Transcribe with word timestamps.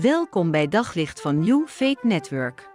Welkom 0.00 0.50
bij 0.50 0.68
Daglicht 0.68 1.20
van 1.20 1.38
New 1.38 1.66
Faith 1.66 2.02
Network. 2.02 2.68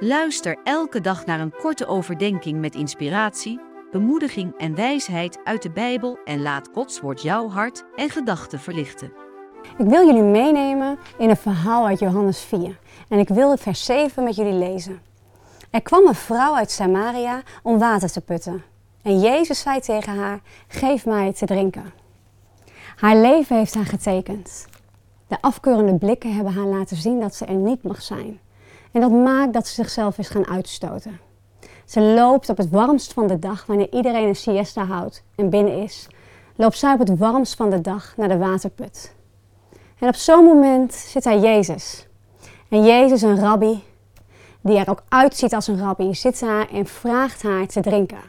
Luister 0.00 0.56
elke 0.64 1.00
dag 1.00 1.26
naar 1.26 1.40
een 1.40 1.54
korte 1.56 1.86
overdenking 1.86 2.60
met 2.60 2.74
inspiratie, 2.74 3.60
bemoediging 3.90 4.54
en 4.58 4.74
wijsheid 4.74 5.38
uit 5.44 5.62
de 5.62 5.70
Bijbel 5.70 6.18
en 6.24 6.42
laat 6.42 6.68
Gods 6.72 7.00
woord 7.00 7.22
jouw 7.22 7.48
hart 7.48 7.84
en 7.96 8.10
gedachten 8.10 8.60
verlichten. 8.60 9.12
Ik 9.78 9.86
wil 9.86 10.06
jullie 10.06 10.22
meenemen 10.22 10.98
in 11.18 11.30
een 11.30 11.36
verhaal 11.36 11.86
uit 11.86 11.98
Johannes 11.98 12.40
4 12.40 12.78
en 13.08 13.18
ik 13.18 13.28
wil 13.28 13.50
het 13.50 13.60
vers 13.60 13.84
7 13.84 14.24
met 14.24 14.36
jullie 14.36 14.52
lezen. 14.52 15.00
Er 15.70 15.82
kwam 15.82 16.06
een 16.06 16.14
vrouw 16.14 16.54
uit 16.54 16.70
Samaria 16.70 17.42
om 17.62 17.78
water 17.78 18.10
te 18.10 18.20
putten. 18.20 18.62
En 19.02 19.20
Jezus 19.20 19.60
zei 19.60 19.80
tegen 19.80 20.16
haar: 20.16 20.40
Geef 20.68 21.06
mij 21.06 21.32
te 21.32 21.46
drinken. 21.46 21.92
Haar 22.96 23.16
leven 23.16 23.56
heeft 23.56 23.74
haar 23.74 23.86
getekend. 23.86 24.68
De 25.30 25.36
afkeurende 25.40 25.94
blikken 25.94 26.34
hebben 26.34 26.52
haar 26.52 26.66
laten 26.66 26.96
zien 26.96 27.20
dat 27.20 27.34
ze 27.34 27.44
er 27.44 27.54
niet 27.54 27.82
mag 27.82 28.02
zijn. 28.02 28.40
En 28.92 29.00
dat 29.00 29.10
maakt 29.10 29.52
dat 29.52 29.66
ze 29.66 29.74
zichzelf 29.74 30.18
is 30.18 30.28
gaan 30.28 30.46
uitstoten. 30.46 31.20
Ze 31.84 32.00
loopt 32.00 32.48
op 32.48 32.56
het 32.56 32.70
warmst 32.70 33.12
van 33.12 33.26
de 33.26 33.38
dag, 33.38 33.66
wanneer 33.66 33.92
iedereen 33.92 34.28
een 34.28 34.36
siesta 34.36 34.84
houdt 34.84 35.22
en 35.34 35.50
binnen 35.50 35.82
is, 35.82 36.08
loopt 36.56 36.78
zij 36.78 36.92
op 36.92 36.98
het 36.98 37.18
warmst 37.18 37.54
van 37.54 37.70
de 37.70 37.80
dag 37.80 38.16
naar 38.16 38.28
de 38.28 38.38
waterput. 38.38 39.14
En 39.98 40.08
op 40.08 40.14
zo'n 40.14 40.44
moment 40.44 40.94
zit 40.94 41.22
daar 41.22 41.38
Jezus. 41.38 42.06
En 42.68 42.84
Jezus, 42.84 43.22
een 43.22 43.40
rabbi, 43.40 43.82
die 44.60 44.78
er 44.78 44.90
ook 44.90 45.02
uitziet 45.08 45.54
als 45.54 45.66
een 45.66 45.78
rabbi, 45.78 46.14
zit 46.14 46.40
daar 46.40 46.68
en 46.70 46.86
vraagt 46.86 47.42
haar 47.42 47.66
te 47.66 47.80
drinken. 47.80 48.22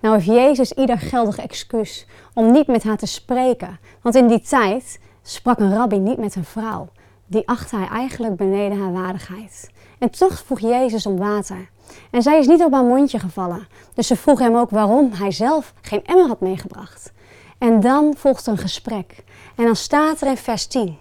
Nou 0.00 0.14
heeft 0.14 0.26
Jezus 0.26 0.72
ieder 0.72 0.98
geldig 0.98 1.38
excuus 1.38 2.06
om 2.34 2.52
niet 2.52 2.66
met 2.66 2.82
haar 2.82 2.96
te 2.96 3.06
spreken. 3.06 3.78
Want 4.02 4.14
in 4.14 4.26
die 4.26 4.40
tijd 4.40 4.98
sprak 5.22 5.58
een 5.58 5.74
rabbi 5.74 5.98
niet 5.98 6.18
met 6.18 6.34
een 6.36 6.44
vrouw. 6.44 6.88
Die 7.26 7.48
achtte 7.48 7.76
hij 7.76 7.88
eigenlijk 7.88 8.36
beneden 8.36 8.80
haar 8.80 8.92
waardigheid. 8.92 9.70
En 9.98 10.10
toch 10.10 10.42
vroeg 10.46 10.60
Jezus 10.60 11.06
om 11.06 11.18
water. 11.18 11.70
En 12.10 12.22
zij 12.22 12.38
is 12.38 12.46
niet 12.46 12.64
op 12.64 12.72
haar 12.72 12.84
mondje 12.84 13.18
gevallen. 13.18 13.68
Dus 13.94 14.06
ze 14.06 14.16
vroeg 14.16 14.38
hem 14.38 14.56
ook 14.56 14.70
waarom 14.70 15.12
hij 15.12 15.30
zelf 15.30 15.74
geen 15.80 16.04
emmer 16.04 16.26
had 16.26 16.40
meegebracht. 16.40 17.12
En 17.58 17.80
dan 17.80 18.14
volgt 18.16 18.46
een 18.46 18.58
gesprek. 18.58 19.24
En 19.56 19.64
dan 19.64 19.76
staat 19.76 20.20
er 20.20 20.28
in 20.28 20.36
vers 20.36 20.66
10. 20.66 20.98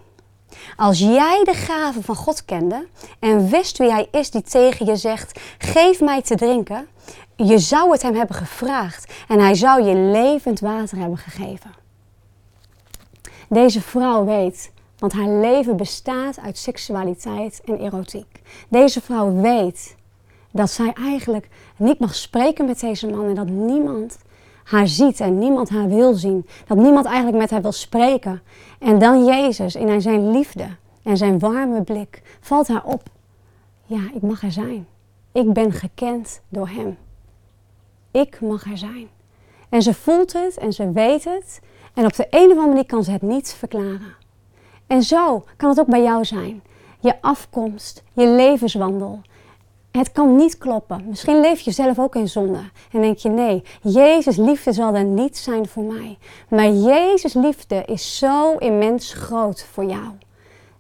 Als 0.76 1.00
jij 1.00 1.42
de 1.44 1.54
gave 1.54 2.04
van 2.04 2.16
God 2.16 2.46
kende 2.46 2.88
en 3.20 3.50
wist 3.50 3.78
wie 3.78 3.92
hij 3.92 4.08
is 4.12 4.32
die 4.32 4.42
tegen 4.42 4.86
je 4.86 4.96
zegt: 4.96 5.40
Geef 5.58 6.02
mij 6.02 6.22
te 6.22 6.36
drinken, 6.36 6.88
je 7.36 7.60
zou 7.60 7.92
het 7.92 8.02
hem 8.02 8.16
hebben 8.16 8.36
gevraagd 8.36 9.14
en 9.28 9.40
hij 9.40 9.56
zou 9.56 9.84
je 9.84 9.96
levend 9.96 10.60
water 10.60 10.98
hebben 10.98 11.18
gegeven. 11.18 11.72
Deze 13.50 13.82
vrouw 13.82 14.26
weet, 14.26 14.72
want 14.98 15.14
haar 15.14 15.30
leven 15.30 15.78
bestaat 15.78 16.40
uit 16.40 16.58
seksualiteit 16.58 17.62
en 17.66 17.80
erotiek. 17.80 18.42
Deze 18.68 19.02
vrouw 19.02 19.34
weet 19.34 19.96
dat 20.52 20.70
zij 20.70 20.94
eigenlijk 20.94 21.50
niet 21.78 22.00
mag 22.00 22.16
spreken 22.16 22.66
met 22.66 22.80
deze 22.80 23.08
man 23.08 23.26
en 23.26 23.36
dat 23.36 23.48
niemand 23.50 24.18
haar 24.64 24.88
ziet 24.88 25.20
en 25.20 25.40
niemand 25.40 25.70
haar 25.70 25.88
wil 25.88 26.14
zien. 26.14 26.46
Dat 26.68 26.78
niemand 26.78 27.06
eigenlijk 27.06 27.38
met 27.38 27.50
haar 27.50 27.62
wil 27.62 27.72
spreken. 27.72 28.42
En 28.80 29.00
dan 29.00 29.26
Jezus 29.26 29.76
in 29.76 30.02
zijn 30.02 30.32
liefde 30.32 30.68
en 31.04 31.18
zijn 31.18 31.40
warme 31.40 31.82
blik 31.82 32.22
valt 32.40 32.68
haar 32.68 32.84
op. 32.84 33.04
Ja, 33.86 34.02
ik 34.14 34.22
mag 34.22 34.44
er 34.44 34.52
zijn. 34.52 34.88
Ik 35.32 35.54
ben 35.54 35.72
gekend 35.72 36.42
door 36.50 36.68
hem. 36.68 36.98
Ik 38.12 38.42
mag 38.42 38.72
er 38.72 38.78
zijn. 38.78 39.08
En 39.70 39.82
ze 39.82 39.94
voelt 39.94 40.34
het 40.34 40.58
en 40.58 40.74
ze 40.74 40.92
weet 40.92 41.24
het. 41.24 41.60
En 41.94 42.06
op 42.06 42.16
de 42.16 42.28
een 42.30 42.46
of 42.46 42.50
andere 42.50 42.68
manier 42.68 42.86
kan 42.86 43.04
ze 43.04 43.12
het 43.12 43.22
niet 43.22 43.54
verklaren. 43.58 44.16
En 44.88 45.04
zo 45.04 45.44
kan 45.58 45.70
het 45.70 45.80
ook 45.80 45.88
bij 45.88 46.04
jou 46.04 46.26
zijn. 46.26 46.64
Je 47.00 47.22
afkomst, 47.22 48.04
je 48.14 48.28
levenswandel. 48.28 49.22
Het 49.92 50.12
kan 50.12 50.36
niet 50.36 50.58
kloppen. 50.58 51.06
Misschien 51.08 51.40
leef 51.40 51.60
je 51.60 51.72
zelf 51.72 52.00
ook 52.00 52.16
in 52.16 52.28
zonde. 52.28 52.70
En 52.92 53.02
denk 53.02 53.18
je, 53.18 53.30
nee, 53.30 53.64
Jezus 53.82 54.38
liefde 54.38 54.74
zal 54.74 54.96
er 54.96 55.04
niet 55.04 55.38
zijn 55.38 55.68
voor 55.68 55.84
mij. 55.84 56.18
Maar 56.50 56.70
Jezus 56.70 57.34
liefde 57.34 57.84
is 57.86 58.18
zo 58.18 58.58
immens 58.58 59.14
groot 59.14 59.68
voor 59.72 59.86
jou 59.86 60.12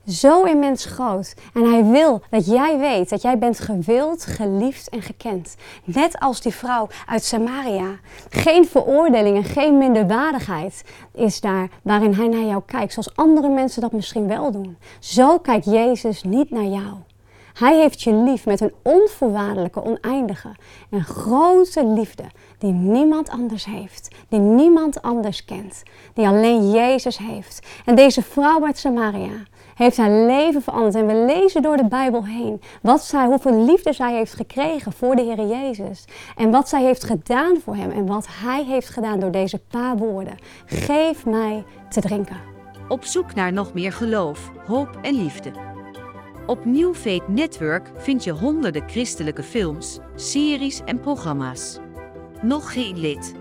zo 0.09 0.43
immens 0.43 0.85
groot. 0.85 1.33
En 1.53 1.71
hij 1.71 1.85
wil 1.85 2.21
dat 2.29 2.45
jij 2.45 2.77
weet 2.77 3.09
dat 3.09 3.21
jij 3.21 3.37
bent 3.37 3.59
gewild, 3.59 4.25
geliefd 4.25 4.89
en 4.89 5.01
gekend. 5.01 5.55
Net 5.83 6.19
als 6.19 6.41
die 6.41 6.53
vrouw 6.53 6.87
uit 7.05 7.23
Samaria. 7.23 7.99
Geen 8.29 8.67
veroordeling 8.67 9.37
en 9.37 9.43
geen 9.43 9.77
minderwaardigheid 9.77 10.83
is 11.13 11.41
daar 11.41 11.69
waarin 11.81 12.13
hij 12.13 12.27
naar 12.27 12.45
jou 12.45 12.61
kijkt, 12.65 12.93
zoals 12.93 13.15
andere 13.15 13.49
mensen 13.49 13.81
dat 13.81 13.91
misschien 13.91 14.27
wel 14.27 14.51
doen. 14.51 14.77
Zo 14.99 15.37
kijkt 15.37 15.65
Jezus 15.65 16.23
niet 16.23 16.51
naar 16.51 16.65
jou. 16.65 16.93
Hij 17.53 17.79
heeft 17.79 18.01
je 18.01 18.13
lief 18.13 18.45
met 18.45 18.61
een 18.61 18.73
onvoorwaardelijke, 18.83 19.83
oneindige 19.83 20.49
en 20.89 21.03
grote 21.03 21.85
liefde 21.85 22.23
die 22.57 22.71
niemand 22.71 23.29
anders 23.29 23.65
heeft, 23.65 24.15
die 24.29 24.39
niemand 24.39 25.01
anders 25.01 25.45
kent, 25.45 25.83
die 26.13 26.27
alleen 26.27 26.71
Jezus 26.71 27.17
heeft. 27.17 27.67
En 27.85 27.95
deze 27.95 28.21
vrouw 28.21 28.65
uit 28.65 28.77
Samaria, 28.77 29.45
heeft 29.79 29.97
haar 29.97 30.25
leven 30.25 30.61
veranderd. 30.61 30.95
En 30.95 31.07
we 31.07 31.25
lezen 31.25 31.61
door 31.61 31.77
de 31.77 31.87
Bijbel 31.87 32.25
heen 32.25 32.61
wat 32.81 33.03
zij, 33.03 33.25
hoeveel 33.25 33.65
liefde 33.65 33.93
zij 33.93 34.13
heeft 34.13 34.33
gekregen 34.33 34.91
voor 34.91 35.15
de 35.15 35.21
Heer 35.21 35.47
Jezus. 35.47 36.05
En 36.35 36.51
wat 36.51 36.69
zij 36.69 36.83
heeft 36.83 37.03
gedaan 37.03 37.57
voor 37.63 37.75
hem 37.75 37.91
en 37.91 38.05
wat 38.05 38.27
hij 38.29 38.63
heeft 38.63 38.89
gedaan 38.89 39.19
door 39.19 39.31
deze 39.31 39.59
paar 39.59 39.97
woorden. 39.97 40.37
Geef 40.65 41.25
mij 41.25 41.63
te 41.89 42.01
drinken. 42.01 42.37
Op 42.87 43.05
zoek 43.05 43.33
naar 43.33 43.53
nog 43.53 43.73
meer 43.73 43.93
geloof, 43.93 44.51
hoop 44.65 44.99
en 45.01 45.15
liefde. 45.15 45.68
Op 46.49 46.65
New 46.65 46.95
Faith 46.95 47.27
Network 47.27 47.91
vind 47.95 48.23
je 48.23 48.31
honderden 48.31 48.89
christelijke 48.89 49.43
films, 49.43 49.99
series 50.15 50.81
en 50.85 50.99
programma's. 50.99 51.77
Nog 52.41 52.73
geen 52.73 52.99
lid? 52.99 53.33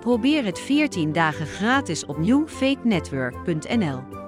Probeer 0.00 0.44
het 0.44 0.58
14 0.58 1.12
dagen 1.12 1.46
gratis 1.46 2.06
op 2.06 2.18
newfaithnetwork.nl. 2.18 4.25